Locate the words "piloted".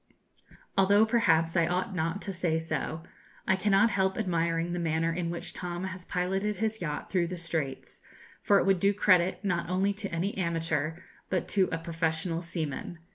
6.05-6.55